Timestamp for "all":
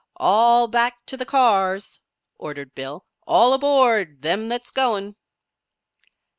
0.17-0.67, 3.27-3.53